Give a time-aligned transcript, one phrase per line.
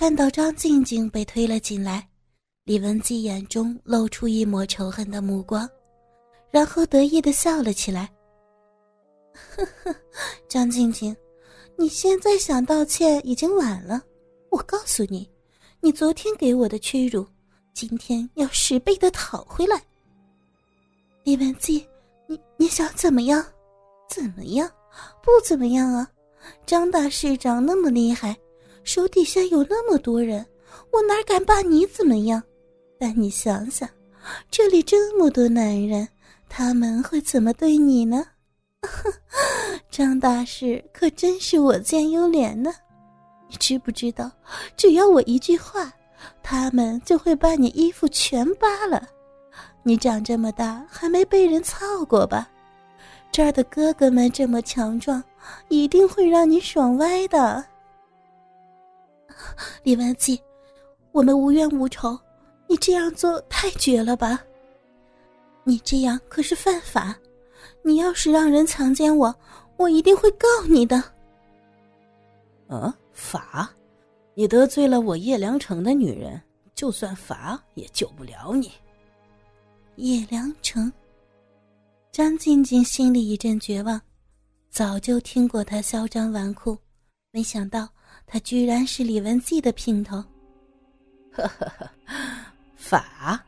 [0.00, 2.08] 看到张静静被推了进来，
[2.64, 5.68] 李文姬眼中露出一抹仇恨的目光，
[6.50, 8.10] 然后得意的笑了起来。
[9.34, 9.94] 呵呵，
[10.48, 11.14] 张静静，
[11.76, 14.02] 你现在想道歉已经晚了。
[14.48, 15.30] 我告诉你，
[15.82, 17.26] 你昨天给我的屈辱，
[17.74, 19.78] 今天要十倍的讨回来。
[21.24, 21.86] 李文姬，
[22.26, 23.44] 你你想怎么样？
[24.08, 24.66] 怎么样？
[25.22, 26.10] 不怎么样啊！
[26.64, 28.34] 张大市长那么厉害，
[28.82, 30.44] 手底下有那么多人，
[30.92, 32.42] 我哪敢把你怎么样？
[32.98, 33.88] 但你想想，
[34.50, 36.08] 这里这么多男人，
[36.48, 38.24] 他们会怎么对你呢？
[39.90, 42.72] 张大师可真是我见犹怜呢。
[43.48, 44.30] 你知不知道，
[44.76, 45.92] 只要我一句话，
[46.42, 49.06] 他们就会把你衣服全扒了。
[49.82, 52.48] 你长这么大还没被人操过吧？
[53.32, 55.22] 这儿的哥哥们这么强壮，
[55.68, 57.64] 一定会让你爽歪的。
[59.82, 60.40] 李文姬，
[61.12, 62.18] 我们无冤无仇，
[62.68, 64.40] 你这样做太绝了吧？
[65.64, 67.16] 你这样可是犯法，
[67.82, 69.34] 你要是让人强奸我，
[69.76, 70.96] 我一定会告你的。
[72.68, 72.96] 啊？
[73.12, 73.68] 法？
[74.34, 76.40] 你得罪了我叶良辰的女人，
[76.74, 78.72] 就算罚也救不了你。
[79.96, 80.90] 叶良辰，
[82.10, 84.00] 张静静心里一阵绝望。
[84.70, 86.78] 早就听过他嚣张纨绔，
[87.32, 87.88] 没想到
[88.32, 90.22] 他居然是李文季的姘头。
[91.32, 91.90] 呵呵呵，
[92.76, 93.44] 法，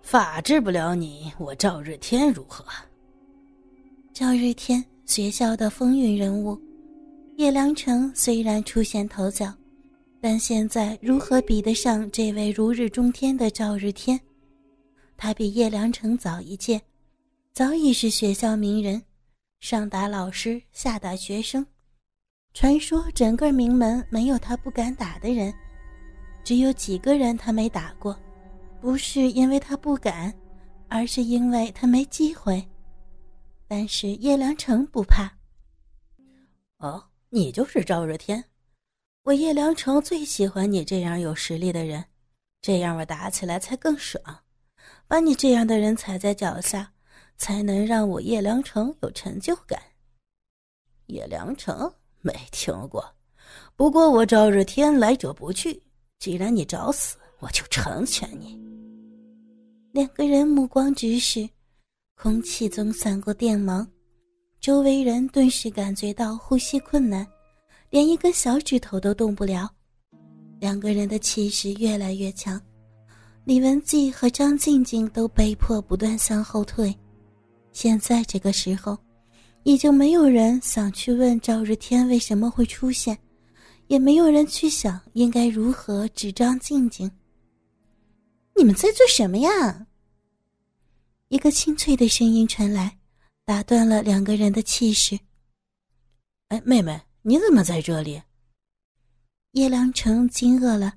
[0.00, 2.64] 法治不了你，我赵日天如何？
[4.12, 6.56] 赵日天，学校的风云人物。
[7.34, 9.52] 叶良辰虽然出现头角，
[10.20, 14.18] 但现在如何比得上这位如日中天的赵日天？
[15.16, 16.80] 他比叶良辰早一届，
[17.52, 19.02] 早已是学校名人，
[19.58, 21.66] 上打老师，下打学生。
[22.56, 25.52] 传说整个名门没有他不敢打的人，
[26.42, 28.18] 只有几个人他没打过，
[28.80, 30.32] 不是因为他不敢，
[30.88, 32.66] 而是因为他没机会。
[33.68, 35.30] 但是叶良辰不怕。
[36.78, 37.04] 哦。
[37.28, 38.42] 你就是赵日天，
[39.24, 42.06] 我叶良辰最喜欢你这样有实力的人，
[42.62, 44.44] 这样我打起来才更爽。
[45.06, 46.94] 把你这样的人踩在脚下，
[47.36, 49.78] 才能让我叶良辰有成就感。
[51.08, 51.92] 叶良辰
[52.26, 53.04] 没听过，
[53.76, 55.80] 不过我赵日天来者不拒，
[56.18, 58.60] 既然你找死，我就成全你。
[59.92, 61.48] 两个人目光直视，
[62.16, 63.86] 空气中散过电芒。
[64.60, 67.24] 周围人顿时感觉到呼吸困难，
[67.90, 69.70] 连一根小指头都动不了。
[70.58, 72.60] 两个人的气势越来越强，
[73.44, 76.92] 李文姬和张静静都被迫不断向后退。
[77.70, 78.98] 现在这个时候，
[79.66, 83.18] 已经没有人想去问赵日天为什么会出现，
[83.88, 87.10] 也没有人去想应该如何指张静静。
[88.54, 89.88] 你们在做什么呀？
[91.30, 92.96] 一个清脆的声音传来。
[93.44, 95.16] 打断了两个人的气势。
[96.48, 98.20] 哎，妹妹，你怎么在这里？
[99.52, 100.94] 叶良辰惊愕了，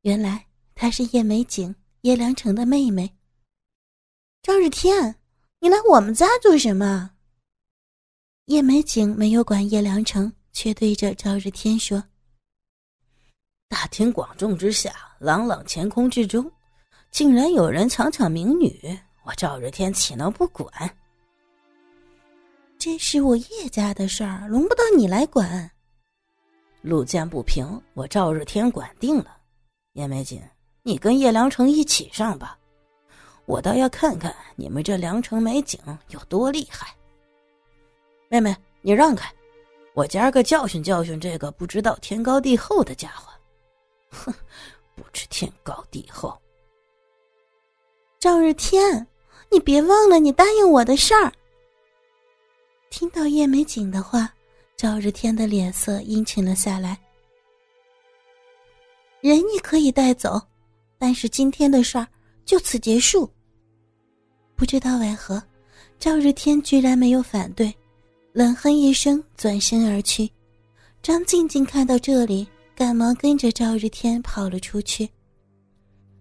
[0.00, 3.14] 原来她是叶美景，叶良辰的妹妹。
[4.42, 5.16] 赵日天，
[5.60, 7.10] 你来我们家做什么？
[8.46, 12.02] 叶美景没有管叶良辰，却对着赵日天说
[13.68, 16.50] ：“大庭广众之下，朗朗乾坤之中，
[17.10, 20.68] 竟然有人强抢民女，我赵日天岂能不管？”
[22.76, 25.70] 这是我叶家的事儿，轮不到你来管。
[26.80, 29.36] 路见不平，我赵日天管定了。
[29.92, 30.42] 叶美景，
[30.82, 32.58] 你跟叶良辰一起上吧，
[33.44, 36.96] 我倒要看看你们这良辰美景有多厉害。
[38.32, 39.28] 妹妹，你让开，
[39.92, 43.32] 我今儿个教训教训这个不知道天高地厚的家伙。
[44.10, 44.32] 哼，
[44.94, 46.40] 不知天高地厚。
[48.20, 49.04] 赵日天，
[49.50, 51.32] 你别忘了你答应我的事儿。
[52.88, 54.32] 听到叶美景的话，
[54.76, 56.96] 赵日天的脸色阴沉了下来。
[59.20, 60.40] 人你可以带走，
[60.98, 62.06] 但是今天的事儿
[62.44, 63.28] 就此结束。
[64.54, 65.42] 不知道为何，
[65.98, 67.74] 赵日天居然没有反对，
[68.32, 70.30] 冷哼一声，转身而去。
[71.02, 72.46] 张静静看到这里，
[72.76, 75.08] 赶忙跟着赵日天跑了出去。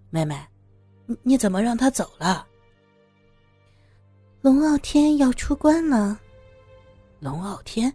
[0.10, 0.36] 妹妹，
[1.06, 2.48] 你你怎么让他走了？
[4.42, 6.20] 龙傲天要出关了。
[7.20, 7.94] 龙傲天，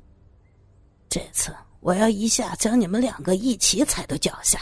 [1.08, 4.60] 这次我要一下将你们两个一起踩到脚下。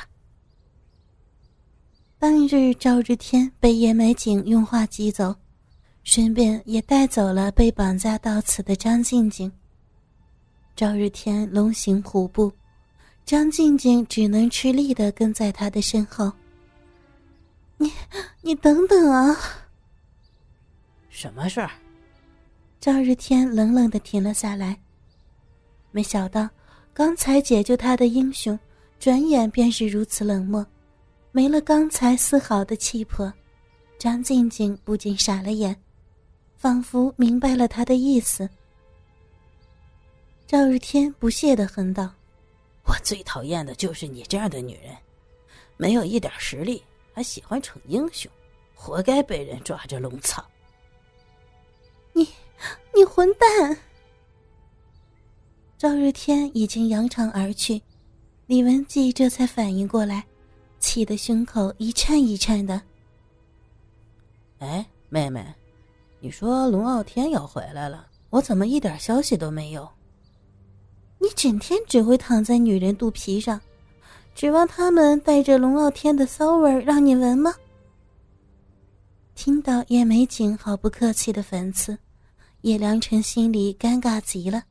[2.19, 5.34] 当日赵日天被叶美景用话击走，
[6.04, 9.50] 顺便也带走了被绑架到此的张静静。
[10.75, 12.52] 赵日天龙行虎步，
[13.25, 16.32] 张静静只能吃力的跟在他的身后。
[17.76, 17.90] 你，
[18.40, 19.37] 你等等啊！
[21.08, 21.70] 什么事儿？
[22.81, 24.76] 赵日天冷冷的停了下来。
[25.90, 26.48] 没想到，
[26.93, 28.58] 刚才解救他的英雄，
[28.98, 30.66] 转眼便是如此冷漠，
[31.31, 33.32] 没了刚才丝毫的气魄。
[33.98, 35.76] 张静静不禁傻了眼，
[36.62, 38.48] 仿佛明白了他的意思。
[40.46, 42.14] 赵日天不屑的哼道
[42.86, 44.96] ：“我最讨厌的就是你这样的女人，
[45.76, 46.80] 没有一点实力，
[47.12, 48.30] 还喜欢逞英雄，
[48.76, 50.48] 活该被人抓着龙草。”
[52.14, 52.28] 你，
[52.94, 53.76] 你混蛋！
[55.76, 57.82] 赵日天已经扬长而去，
[58.46, 60.24] 李文姬这才反应过来，
[60.78, 62.80] 气得胸口一颤一颤的。
[64.60, 65.44] 哎，妹妹，
[66.24, 69.90] 你说龙傲天要回来了，我怎么一点消息都没有？
[71.19, 73.60] 你整天只会躺在女人肚皮上，
[74.32, 77.52] 指望他们带着龙傲天的骚味让你闻吗？
[79.34, 81.98] 听到叶美景毫不客气的讽刺，
[82.60, 84.62] 叶良辰心里尴尬极了，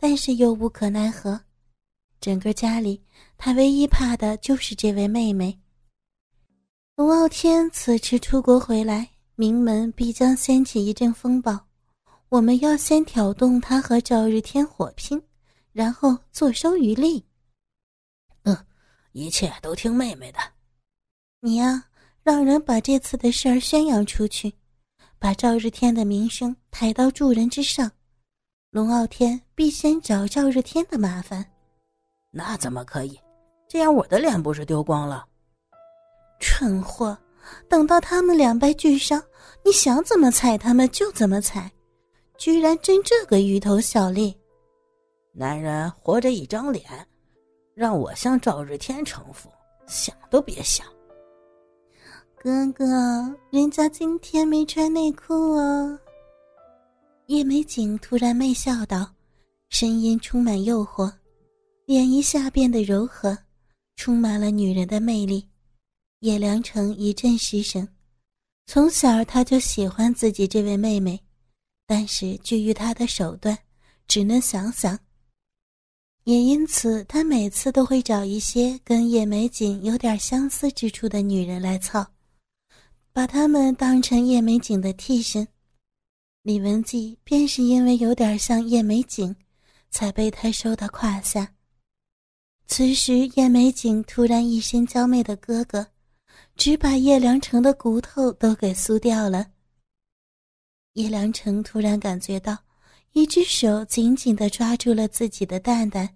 [0.00, 1.40] 但是又无可奈何。
[2.20, 3.00] 整个家里，
[3.38, 5.56] 他唯一怕的就是这位妹妹。
[6.96, 9.11] 龙傲天此次出国回来。
[9.42, 11.58] 名门必将掀起一阵风暴，
[12.28, 15.20] 我们要先挑动他和赵日天火拼，
[15.72, 17.26] 然后坐收渔利。
[18.44, 18.56] 嗯，
[19.10, 20.38] 一切都听妹妹的。
[21.40, 21.82] 你呀，
[22.22, 24.54] 让人把这次的事儿宣扬出去，
[25.18, 27.90] 把赵日天的名声抬到众人之上。
[28.70, 31.44] 龙傲天必先找赵日天的麻烦。
[32.30, 33.18] 那怎么可以？
[33.66, 35.26] 这样我的脸不是丢光了？
[36.38, 37.18] 蠢货！
[37.68, 39.22] 等到他们两败俱伤，
[39.64, 41.70] 你想怎么踩他们就怎么踩，
[42.36, 44.36] 居然争这个鱼头小利！
[45.32, 46.84] 男人活着一张脸，
[47.74, 49.48] 让我向赵日天臣服，
[49.86, 50.86] 想都别想。
[52.36, 52.84] 哥哥，
[53.50, 55.98] 人家今天没穿内裤啊！
[57.26, 59.08] 叶美景突然媚笑道，
[59.68, 61.10] 声音充满诱惑，
[61.86, 63.38] 脸一下变得柔和，
[63.96, 65.48] 充满了女人的魅力。
[66.22, 67.86] 叶良辰一阵失声。
[68.66, 71.20] 从小他就喜欢自己这位妹妹，
[71.84, 73.58] 但是基于她的手段，
[74.06, 74.96] 只能想想。
[76.22, 82.06] 也因此，他每次都会找一些跟叶美景有点相似之处的女人来操，
[83.12, 85.48] 把她们当成叶美景的替身。
[86.42, 89.34] 李文姬便是因为有点像叶美景，
[89.90, 91.52] 才被他收到胯下。
[92.68, 95.88] 此时，叶美景突然一身娇媚的哥哥。
[96.64, 99.50] 只把叶良辰的骨头都给酥掉了。
[100.92, 102.56] 叶良辰突然感觉到
[103.14, 106.08] 一只手紧紧的抓住了自己的蛋蛋，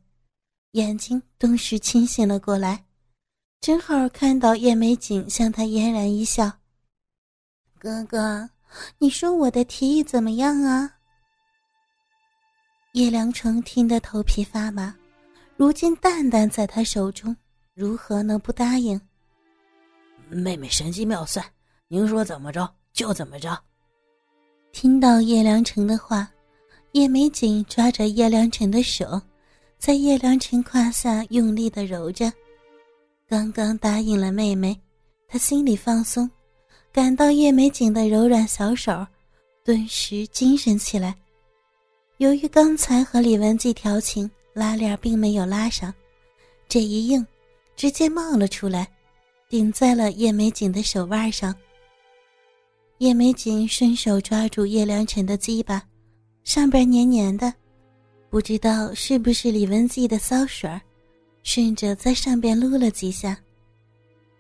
[0.71, 2.85] 眼睛顿时清醒了过来，
[3.61, 6.49] 正好看到叶美景向他嫣然一笑
[7.77, 8.49] ：“哥哥，
[8.99, 10.89] 你说我的提议怎么样啊？”
[12.95, 14.95] 叶良辰听得头皮发麻，
[15.57, 17.37] 如今蛋蛋在他手中，
[17.75, 19.01] 如何能不答应？
[20.29, 21.45] 妹妹神机妙算，
[21.89, 23.59] 您说怎么着就怎么着。
[24.73, 26.29] 听到叶良辰的话，
[26.93, 29.21] 叶美景抓着叶良辰的手，
[29.79, 32.33] 在叶良辰胯下用力的揉着。
[33.29, 34.79] 刚刚答应了妹妹，
[35.29, 36.31] 她心里放松，
[36.93, 39.07] 感到叶美景的柔软小手，
[39.65, 41.17] 顿时精神起来。
[42.19, 45.93] 由于刚才和李文季调情，拉链并没有拉上，
[46.69, 47.27] 这一硬，
[47.77, 48.89] 直接冒了出来。
[49.49, 51.55] 顶在了叶美锦的手腕上。
[52.99, 55.83] 叶美锦伸手抓住叶良辰的鸡巴，
[56.45, 57.53] 上边黏黏的，
[58.31, 60.81] 不知道是不是李文记的骚水儿
[61.43, 63.39] 顺着在上边撸了几下，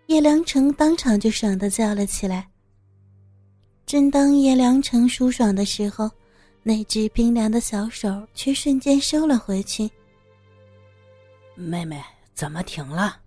[0.06, 2.48] 叶良辰当场就爽的叫了起来。
[3.84, 6.10] 正当叶良辰舒爽的时候，
[6.64, 9.88] 那只冰凉的小手却瞬间收了回去。
[11.54, 12.02] 妹妹，
[12.34, 13.20] 怎么停了？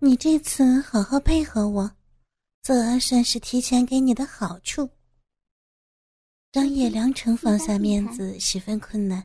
[0.00, 1.90] 你这次好好配合我，
[2.62, 4.88] 这算是提前给你的好处。
[6.52, 9.24] 让叶良辰放下面子十分困难，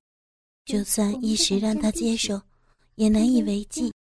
[0.66, 2.42] 就算一时让他接受，
[2.96, 3.94] 也难以为继。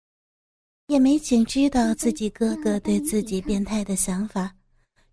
[0.86, 4.56] 叶美景知道自己哥哥对自己变态的想法，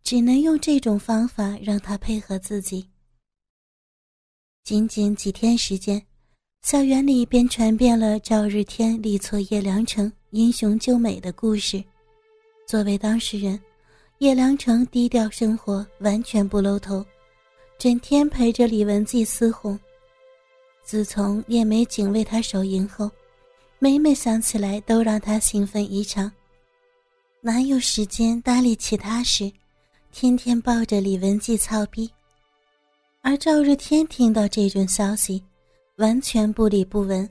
[0.01, 2.89] 只能用这种方法让他配合自己。
[4.63, 6.05] 仅仅几天时间。
[6.61, 11.83] 校园里便传遍了赵日天力挫叶良辰、英雄救美的故事。
[12.67, 13.59] 作为当事人，
[14.19, 17.03] 叶良辰低调生活，完全不露头，
[17.79, 19.79] 整天陪着李文季厮哄。
[20.83, 23.09] 自从叶美景为他守营后，
[23.79, 26.31] 每每想起来都让他兴奋异常。
[27.41, 29.51] 哪有时间搭理其他事？
[30.11, 32.07] 天天抱着李文季操逼。
[33.21, 35.43] 而赵日天听到这种消息，
[35.95, 37.27] 完全不理不闻。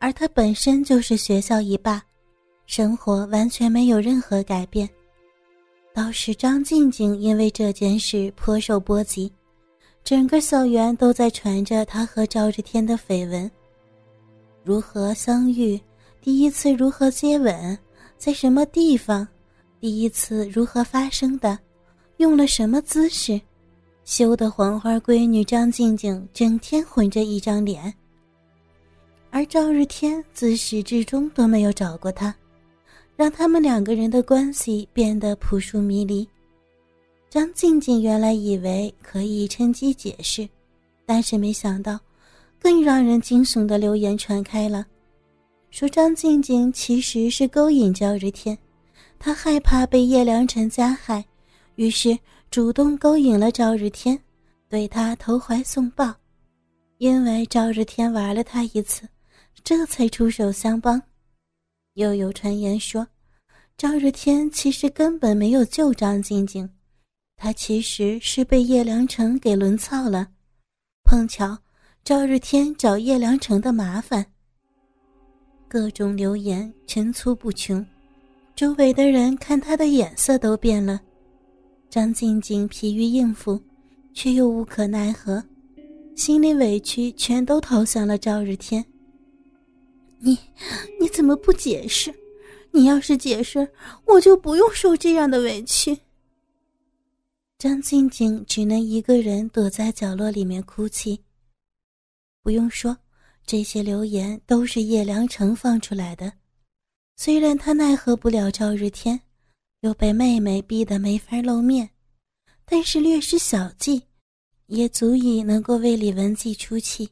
[0.00, 2.04] 而他本身就是学校一霸，
[2.66, 4.88] 生活完全没有任何改变。
[5.94, 9.32] 倒是张静静因为这件事颇受波及，
[10.04, 13.50] 整个校园都在传着她和赵日天的绯闻。
[14.62, 15.80] 如何相遇？
[16.20, 17.78] 第一次如何接吻？
[18.18, 19.26] 在什么地方？
[19.80, 21.58] 第一次如何发生的？
[22.16, 23.40] 用了什么姿势？
[24.04, 27.94] 羞得黄花闺女张静静整天混着一张脸。
[29.30, 32.34] 而赵日天自始至终都没有找过她，
[33.16, 36.28] 让他们两个人的关系变得扑朔迷离。
[37.30, 40.48] 张静静原来以为可以趁机解释，
[41.04, 41.98] 但是没想到，
[42.60, 44.86] 更让人惊悚的流言传开了，
[45.70, 48.56] 说张静静其实是勾引赵日天，
[49.18, 51.24] 她害怕被叶良辰加害，
[51.74, 52.16] 于是
[52.50, 54.18] 主动勾引了赵日天，
[54.68, 56.14] 对他投怀送抱，
[56.98, 59.02] 因为赵日天玩了他一次。
[59.64, 61.02] 这才出手相帮，
[61.96, 63.08] 又有传言说，
[63.78, 66.68] 赵日天其实根本没有救张静静，
[67.36, 70.28] 他其实是被叶良辰给轮操了，
[71.04, 71.56] 碰巧
[72.04, 74.26] 赵日天找叶良辰的麻烦。
[75.66, 77.84] 各种流言层出不穷，
[78.54, 81.00] 周围的人看他的眼色都变了。
[81.88, 83.58] 张静静疲于应付，
[84.12, 85.42] 却又无可奈何，
[86.14, 88.84] 心里委屈全都投向了赵日天。
[90.26, 90.36] 你
[90.98, 92.12] 你怎么不解释？
[92.72, 93.72] 你要是解释，
[94.04, 95.96] 我就不用受这样的委屈。
[97.56, 101.22] 张静静只能一个人躲在角落里面哭泣。
[102.42, 102.98] 不用说，
[103.46, 106.32] 这些流言都是叶良辰放出来的。
[107.16, 109.20] 虽然他奈何不了赵日天，
[109.82, 111.88] 又被妹妹逼得没法露面，
[112.64, 114.02] 但是略施小计，
[114.66, 117.08] 也足以能够为李文季出气。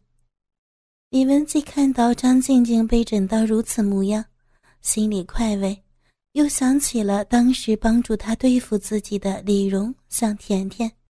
[1.15, 4.25] 李文姬看到张静静被整到如此模样，
[4.81, 5.81] 心里快慰，
[6.33, 10.91] 又想起了当时帮助他对付自己的李荣、向甜甜。